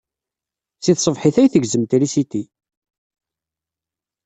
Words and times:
Seg 0.83 0.95
tṣebḥit 0.97 1.35
ay 1.37 1.47
tegzem 1.53 1.83
trisiti. 1.89 2.43